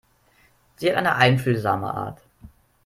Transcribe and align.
Sie 0.77 0.89
hat 0.89 0.97
eine 0.97 1.13
einfühlsame 1.17 1.93
Art. 1.93 2.23